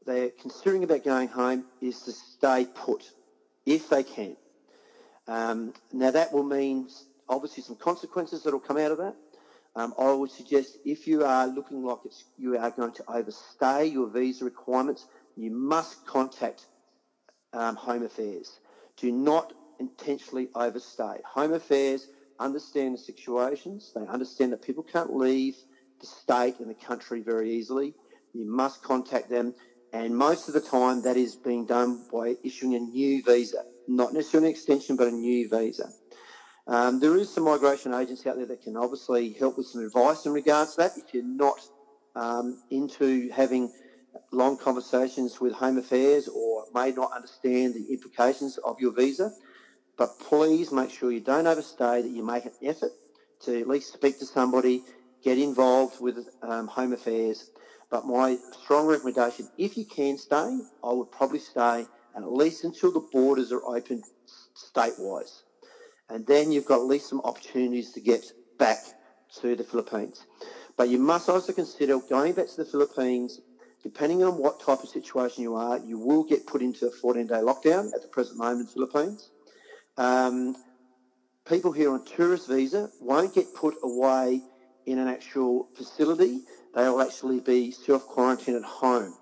[0.05, 3.09] they're considering about going home is to stay put
[3.65, 4.35] if they can.
[5.27, 6.88] Um, now that will mean
[7.29, 9.15] obviously some consequences that will come out of that.
[9.75, 11.99] Um, I would suggest if you are looking like
[12.38, 16.67] you are going to overstay your visa requirements, you must contact
[17.53, 18.59] um, Home Affairs.
[18.97, 21.17] Do not intentionally overstay.
[21.33, 22.07] Home Affairs
[22.39, 23.91] understand the situations.
[23.95, 25.55] They understand that people can't leave
[26.01, 27.95] the state and the country very easily.
[28.33, 29.53] You must contact them.
[29.91, 34.13] And most of the time that is being done by issuing a new visa, not
[34.13, 35.89] necessarily an extension, but a new visa.
[36.67, 40.25] Um, there is some migration agents out there that can obviously help with some advice
[40.25, 41.59] in regards to that if you're not
[42.15, 43.71] um, into having
[44.31, 49.31] long conversations with Home Affairs or may not understand the implications of your visa.
[49.97, 52.91] But please make sure you don't overstay, that you make an effort
[53.41, 54.83] to at least speak to somebody,
[55.23, 57.49] get involved with um, Home Affairs.
[57.91, 61.85] But my strong recommendation, if you can stay, I would probably stay
[62.15, 64.04] at least until the borders are open
[64.54, 65.43] state-wise.
[66.10, 68.26] And then you've got at least some opportunities to get
[68.60, 68.78] back
[69.41, 70.26] to the Philippines.
[70.78, 73.39] But you must also consider going back to the Philippines,
[73.82, 77.36] depending on what type of situation you are, you will get put into a 14-day
[77.36, 79.30] lockdown at the present moment in the Philippines.
[79.97, 80.56] Um,
[81.47, 84.41] people here on tourist visa won't get put away
[84.86, 86.41] in an actual facility.
[86.76, 89.15] They will actually be self-quarantined at home.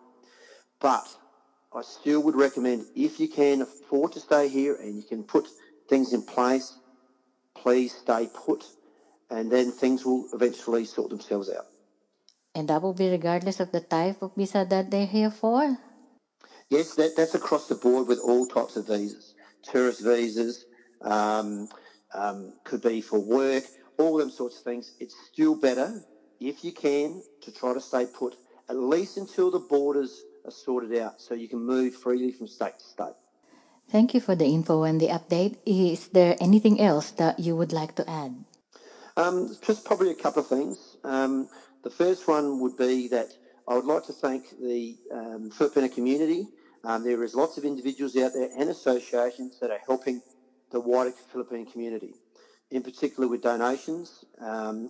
[0.80, 1.06] But
[1.74, 5.48] I still would recommend if you can afford to stay here and you can put
[5.88, 6.78] things in place,
[7.56, 8.66] please stay put
[9.30, 11.68] and then things will eventually sort themselves out.
[12.54, 15.78] And that will be regardless of the type of visa that they're here for?
[16.70, 19.34] Yes, that, that's across the board with all types of visas.
[19.64, 20.66] Tourist visas,
[21.02, 21.70] um,
[22.14, 23.64] um, could be for work,
[23.98, 24.94] all them sorts of things.
[25.00, 26.04] It's still better,
[26.42, 28.36] if you can, to try to stay put
[28.70, 32.78] at least until the borders are sorted out so you can move freely from state
[32.80, 33.16] to state.
[33.90, 35.58] Thank you for the info and the update.
[35.66, 38.34] Is there anything else that you would like to add?
[39.18, 40.96] Um, just probably a couple of things.
[41.04, 41.50] Um,
[41.84, 43.28] the first one would be that
[43.68, 46.48] I would like to thank the um, Filipino community.
[46.84, 50.22] Um, there is lots of individuals out there and associations that are helping
[50.72, 52.14] the wider Philippine community,
[52.72, 54.90] in particular with donations um,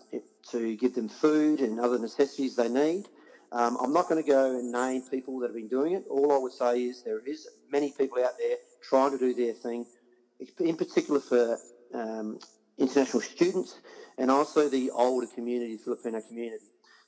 [0.51, 3.05] to give them food and other necessities they need.
[3.51, 6.05] Um, I'm not going to go and name people that have been doing it.
[6.09, 9.53] All I would say is there is many people out there trying to do their
[9.53, 9.85] thing,
[10.59, 11.57] in particular for
[11.93, 12.39] um,
[12.77, 13.79] international students
[14.17, 16.63] and also the older community, Filipino community.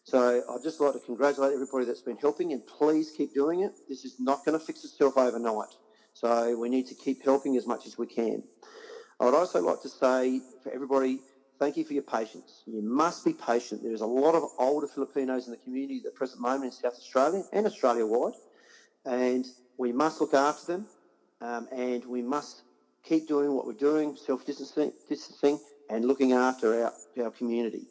[0.05, 3.71] So I'd just like to congratulate everybody that's been helping and please keep doing it.
[3.89, 5.69] This is not going to fix itself overnight.
[6.13, 8.43] So we need to keep helping as much as we can.
[9.19, 11.21] I would also like to say for everybody,
[11.59, 12.63] thank you for your patience.
[12.65, 13.81] You must be patient.
[13.83, 16.93] There's a lot of older Filipinos in the community at the present moment in South
[16.93, 18.33] Australia and Australia wide,
[19.05, 19.45] and
[19.77, 20.87] we must look after them,
[21.41, 22.63] um, and we must
[23.03, 26.93] keep doing what we're doing, self-distancing, distancing, and looking after our,
[27.23, 27.83] our community.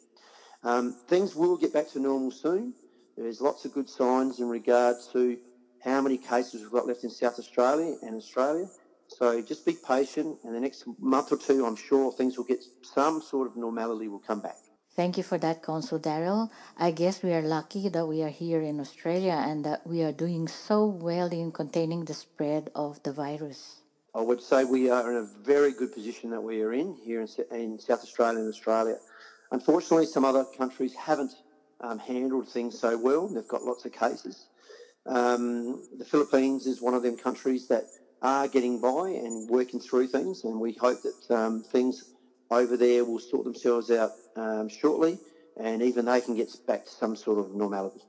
[0.63, 2.73] Um, things will get back to normal soon.
[3.17, 5.37] There's lots of good signs in regard to
[5.83, 8.67] how many cases we've got left in South Australia and Australia.
[9.23, 10.39] So just be patient.
[10.43, 14.09] In the next month or two, I'm sure things will get some sort of normality
[14.09, 14.57] will come back.
[14.97, 16.49] Thank you for that, Consul Daryl.
[16.77, 20.11] I guess we are lucky that we are here in Australia and that we are
[20.11, 23.77] doing so well in containing the spread of the virus.
[24.13, 27.21] I would say we are in a very good position that we are in here
[27.21, 28.97] in, in South Australia and Australia.
[29.53, 31.31] Unfortunately, some other countries haven't
[31.79, 33.29] um, handled things so well.
[33.29, 34.47] They've got lots of cases.
[35.05, 37.85] Um, the Philippines is one of them countries that
[38.23, 42.15] are getting by and working through things, and we hope that um, things
[42.49, 45.19] over there will sort themselves out um, shortly,
[45.59, 48.01] and even they can get back to some sort of normality.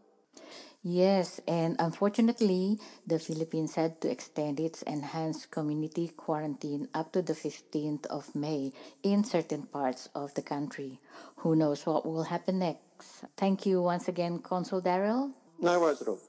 [0.87, 7.33] Yes, and unfortunately, the Philippines had to extend its enhanced community quarantine up to the
[7.33, 8.71] 15th of May
[9.03, 11.01] in certain parts of the country.
[11.37, 13.25] Who knows what will happen next?
[13.35, 15.33] Thank you once again, Consul Daryl.
[15.59, 16.21] No worries at all.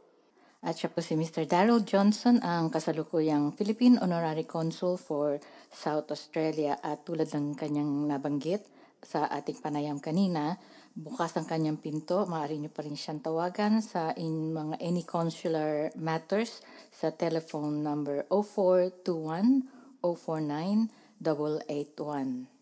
[0.65, 1.45] At siya po si Mr.
[1.45, 5.37] Daryl Johnson, ang kasalukuyang Philippine Honorary Consul for
[5.69, 8.65] South Australia at tulad ng kanyang nabanggit
[9.05, 10.57] sa ating panayam kanina,
[10.97, 15.93] bukas ang kanyang pinto, maaari niyo pa rin siyang tawagan sa in mga any consular
[16.01, 19.69] matters sa telephone number 0421
[20.01, 20.89] 049
[21.21, 22.54] 881.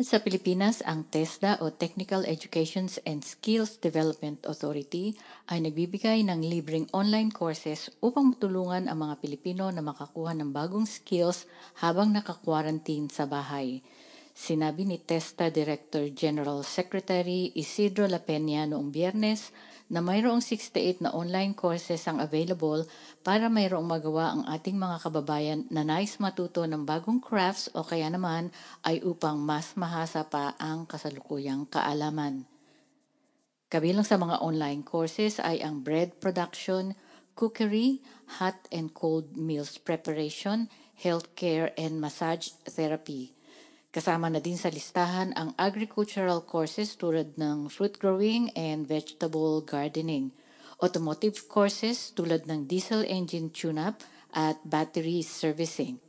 [0.00, 5.12] Sa Pilipinas, ang TESDA o Technical Education and Skills Development Authority
[5.52, 10.88] ay nagbibigay ng libreng online courses upang matulungan ang mga Pilipino na makakuha ng bagong
[10.88, 11.44] skills
[11.84, 13.84] habang naka-quarantine sa bahay.
[14.32, 19.52] Sinabi ni TESTA Director General Secretary Isidro La Peña noong biyernes
[19.92, 22.88] na mayroong 68 na online courses ang available
[23.20, 28.08] para mayroong magawa ang ating mga kababayan na nais matuto ng bagong crafts o kaya
[28.08, 28.48] naman
[28.88, 32.48] ay upang mas mahasa pa ang kasalukuyang kaalaman.
[33.68, 36.96] Kabilang sa mga online courses ay ang bread production,
[37.36, 38.00] cookery,
[38.40, 43.36] hot and cold meals preparation, healthcare and massage therapy.
[43.92, 50.32] Kasama na din sa listahan ang agricultural courses tulad ng fruit growing and vegetable gardening,
[50.80, 54.00] automotive courses tulad ng diesel engine tune-up
[54.32, 56.00] at battery servicing,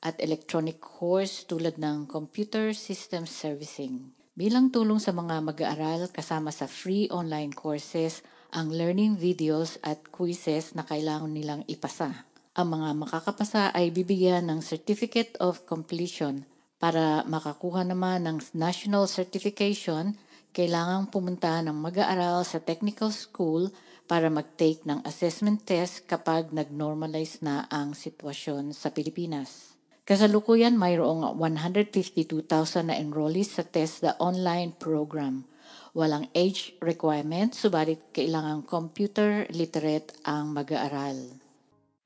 [0.00, 4.16] at electronic course tulad ng computer system servicing.
[4.32, 10.72] Bilang tulong sa mga mag-aaral kasama sa free online courses, ang learning videos at quizzes
[10.72, 12.24] na kailangan nilang ipasa.
[12.56, 16.48] Ang mga makakapasa ay bibigyan ng Certificate of Completion
[16.80, 20.16] para makakuha naman ng national certification,
[20.56, 23.68] kailangang pumunta ng mag-aaral sa technical school
[24.10, 29.76] para mag-take ng assessment test kapag nag-normalize na ang sitwasyon sa Pilipinas.
[30.02, 35.46] Kasalukuyan mayroong 152,000 na enrollees sa TESDA online program.
[35.94, 41.38] Walang age requirement, subalit kailangang computer literate ang mag-aaral.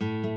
[0.04, 0.33] Di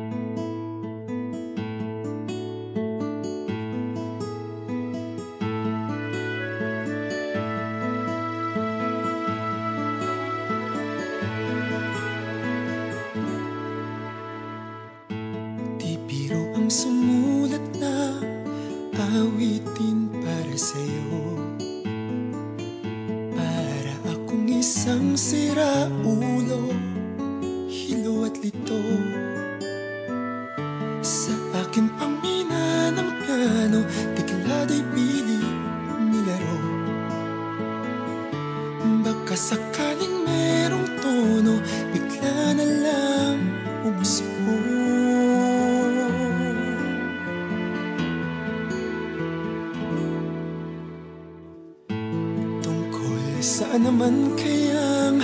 [53.48, 55.24] saan naman kayang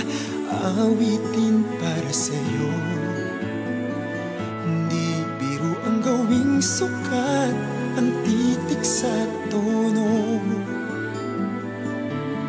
[0.80, 2.72] awitin para sa'yo?
[4.64, 7.52] Hindi biro ang gawing sukat
[8.00, 9.12] ang titik sa
[9.52, 10.40] tono.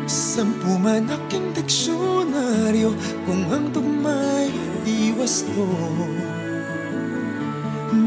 [0.08, 2.96] Sampu man aking diksyonaryo
[3.28, 4.48] kung ang tugma'y
[4.80, 5.68] di wasto.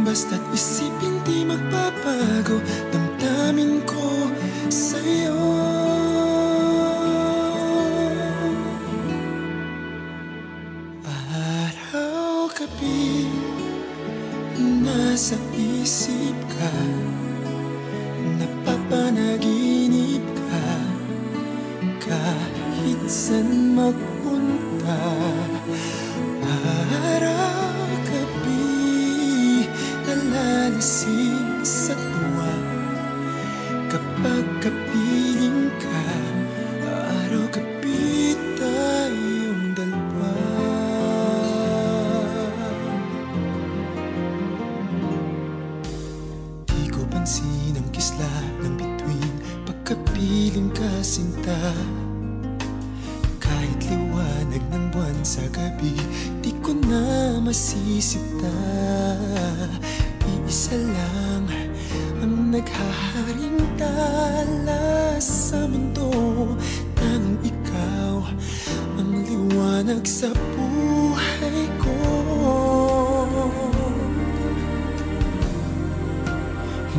[0.09, 2.57] Basta't isipin di magbabago
[2.89, 4.25] Damdamin ko
[4.73, 5.78] sa'yo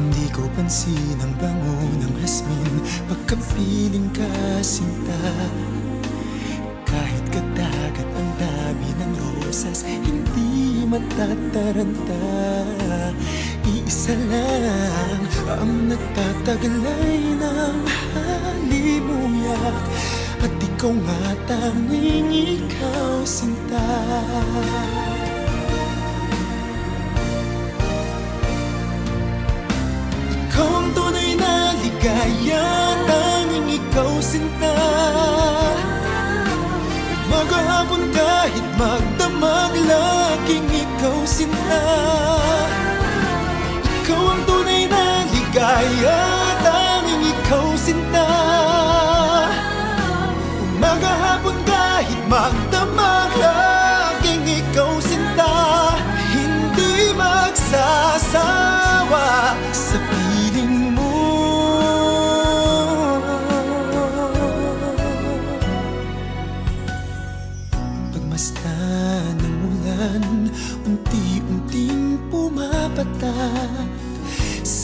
[0.01, 4.33] Hindi ko pansin ang bango ng hasmin Pagkampiling ka
[4.65, 5.21] sinta
[6.89, 9.13] Kahit kadagat ang dami ng
[9.45, 12.25] rosas Hindi matataranta.
[13.69, 15.21] Iisa lang
[15.53, 17.79] ang nagtataglay ng
[18.17, 19.79] halimuyak
[20.41, 23.85] At ikaw nga tanging ikaw sinta
[32.01, 34.73] ligaya Tanging ikaw sinta.
[37.29, 41.85] Maghapon kahit magdamag Laging ikaw sinta.
[43.85, 46.21] Ikaw ang tunay na ligaya
[46.65, 48.29] Tanging ikaw sinta.
[50.81, 51.20] Maghapon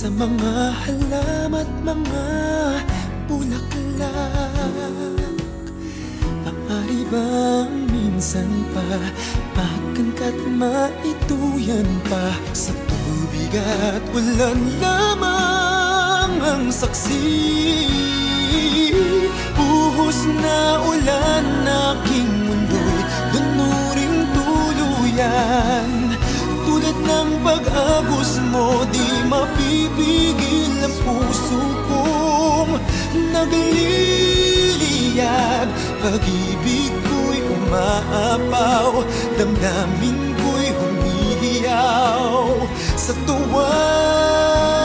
[0.07, 2.27] Sa mga halamat mga
[3.27, 4.15] bulaklak.
[6.47, 8.87] Maaari bang minsan pa
[9.51, 17.27] Pakan ka't maituyan pa Sa tubig at ulan lamang ang saksi?
[19.59, 23.03] Buhos na ulan aking mundo'y
[23.35, 25.96] Lunuring tuluyan
[26.67, 32.83] Tulad ng pag-agos mo Di mapipigil ang puso kong
[33.31, 34.67] Nagliliyab
[36.03, 39.07] Pag-ibig ko'y umaapaw
[39.39, 42.49] Damdamin ko'y humihiyaw.
[42.97, 44.76] Sa tuwa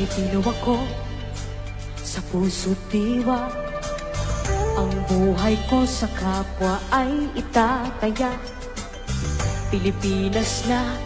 [0.00, 0.80] Pilipino ako
[2.00, 3.52] sa puso't diwa.
[4.80, 8.32] Ang buhay ko sa kapwa ay itataya.
[9.68, 10.96] Pilipinas na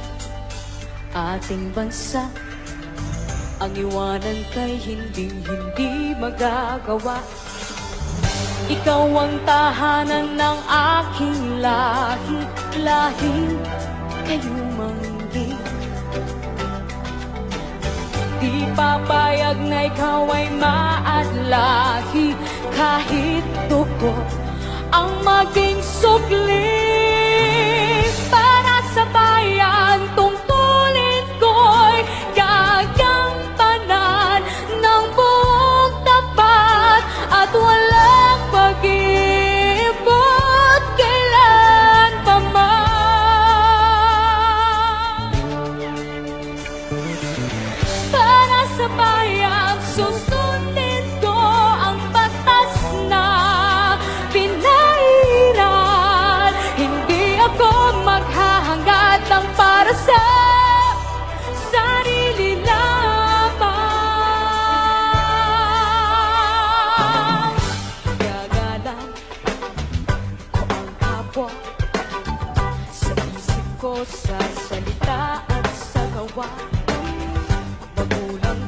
[1.10, 2.30] ating bansa.
[3.58, 7.18] Ang iwanan kay hinding hindi magagawa.
[8.70, 12.46] Ikaw ang tahanan ng aking lahi
[12.78, 13.58] Lahi.
[14.22, 14.63] Kayo
[18.84, 22.36] papayag na ikaw ay maadlahi.
[22.68, 24.12] Kahit dugo
[24.92, 26.73] ang maging sukli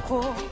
[0.09, 0.46] 火。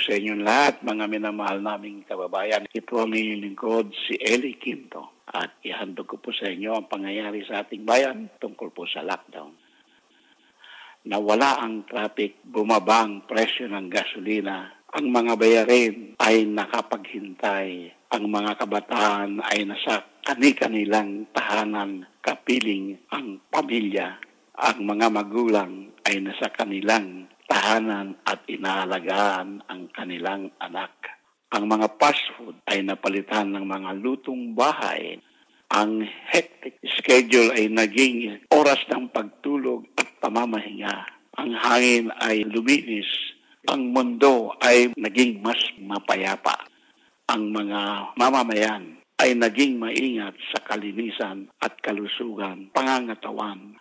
[0.00, 2.66] Sa inyong lahat, mga minamahal naming kababayan.
[2.66, 5.22] Ito ang inyong lingkod, si Eli Quinto.
[5.30, 9.54] At ihandog ko po sa inyo ang pangyayari sa ating bayan tungkol po sa lockdown.
[11.06, 18.58] Nawala ang traffic, bumaba ang presyo ng gasolina, ang mga bayarin ay nakapaghintay, ang mga
[18.58, 24.18] kabataan ay nasa kani-kanilang tahanan, kapiling ang pamilya,
[24.58, 30.94] ang mga magulang ay nasa kanilang tahanan at inaalagaan ang kanilang anak.
[31.50, 35.18] Ang mga fast food ay napalitan ng mga lutong bahay.
[35.74, 41.10] Ang hectic schedule ay naging oras ng pagtulog at pamamahinga.
[41.42, 43.10] Ang hangin ay luminis.
[43.66, 46.54] Ang mundo ay naging mas mapayapa.
[47.30, 53.74] Ang mga mamamayan ay naging maingat sa kalinisan at kalusugan, pangangatawan.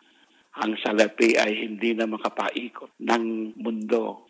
[0.57, 4.29] Ang salapi ay hindi na makapaikot ng mundo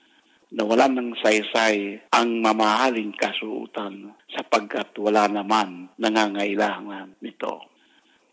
[0.49, 7.69] nawalan ng saysay ang mamahaling kasuutan sapagkat wala naman nangangailangan nito.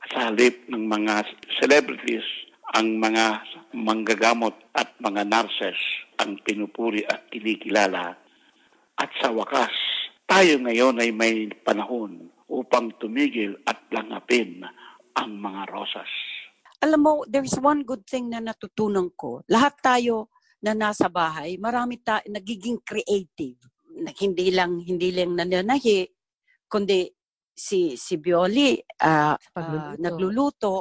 [0.09, 1.28] Sa halip ng mga
[1.61, 2.24] celebrities,
[2.72, 3.45] ang mga
[3.76, 5.76] manggagamot at mga nurses
[6.16, 8.16] ang pinupuri at kinikilala.
[8.97, 9.74] At sa wakas,
[10.24, 14.64] tayo ngayon ay may panahon upang tumigil at langapin
[15.12, 16.36] ang mga rosas.
[16.85, 19.41] Alam mo, there's one good thing na natutunan ko.
[19.49, 20.29] Lahat tayo
[20.61, 23.57] na nasa bahay, marami ta nagiging creative.
[24.20, 26.05] Hindi lang hindi lang nananahi,
[26.68, 27.09] kundi
[27.57, 29.97] si si Bioli ah, Pagluluto.
[30.03, 30.74] nagluluto.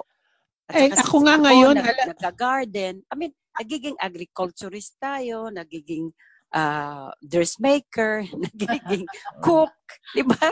[0.67, 3.05] At Eh, ako nga ngayon, nag, ala- nagga-garden.
[3.07, 6.11] I mean, nagiging agriculturist tayo, nagiging
[6.51, 8.25] ah, dressmaker,
[8.59, 9.07] nagiging
[9.39, 9.71] cook,
[10.11, 10.51] di ba?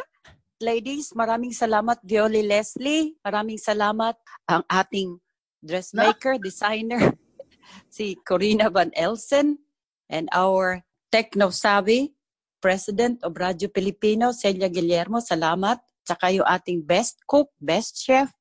[0.63, 3.19] Ladies, maraming salamat Violi Leslie.
[3.19, 4.15] Maraming salamat
[4.47, 5.19] ang ating
[5.63, 7.15] dressmaker, designer,
[7.95, 9.63] si Corina Van Elsen,
[10.11, 12.11] and our techno-savvy
[12.59, 15.19] President of Radio Filipino, Celia Guillermo.
[15.19, 15.79] Salamat.
[16.03, 18.31] Tsaka yung ating best cook, best chef,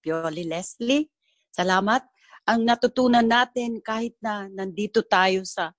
[0.00, 1.08] Pioli Leslie.
[1.52, 2.04] Salamat.
[2.48, 5.72] Ang natutunan natin kahit na nandito tayo sa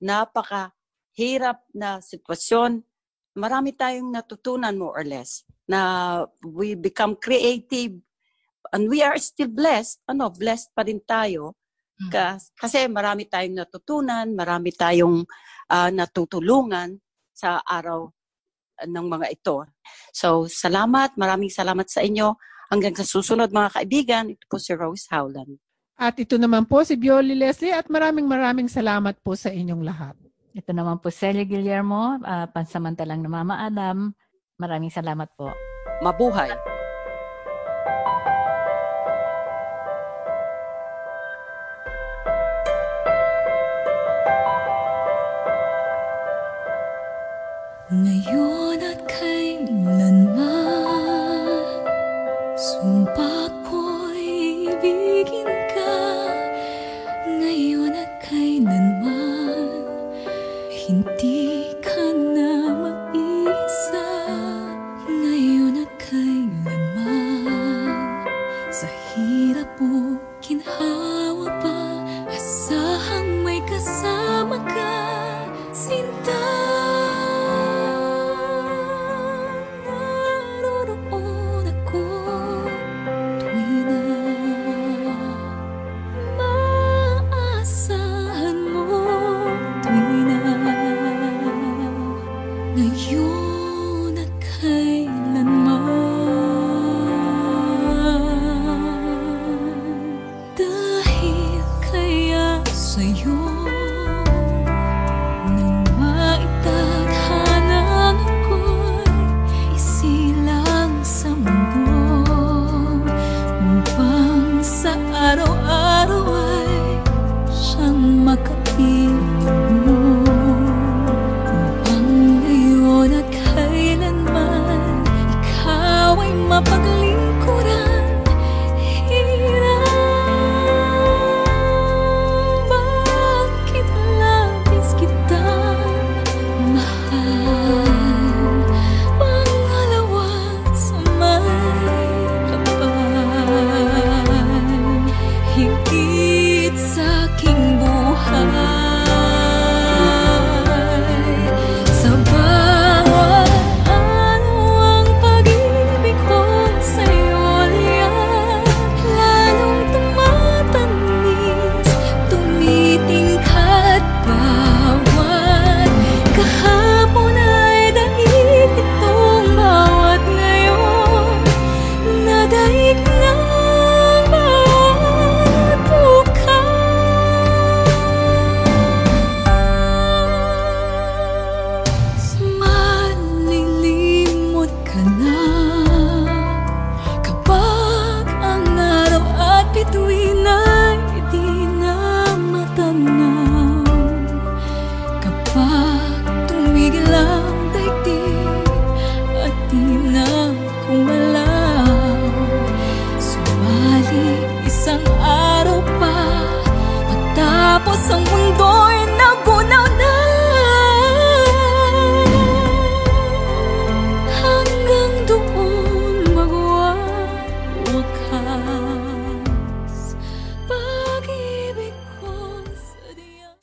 [0.00, 2.84] napaka-hirap na sitwasyon,
[3.38, 7.96] marami tayong natutunan more or less na we become creative
[8.72, 10.02] and we are still blessed.
[10.08, 11.58] Ano, blessed pa rin tayo
[11.98, 12.10] Mm.
[12.14, 15.26] Kas- kasi marami tayong natutunan, marami tayong
[15.68, 16.96] ah, natutulungan
[17.34, 18.08] sa araw
[18.86, 19.66] ng mga ito.
[20.14, 22.38] So, salamat, maraming salamat sa inyo.
[22.70, 25.58] Hanggang sa susunod mga kaibigan, ito po si Rose Howland.
[25.98, 30.14] At ito naman po si Bioli Leslie at maraming maraming salamat po sa inyong lahat.
[30.54, 34.14] Ito naman po Celia Guillermo, ah, pansamantalang na Mama Adam.
[34.62, 35.50] Maraming salamat po.
[35.98, 36.77] Mabuhay!
[47.88, 48.47] Ngayon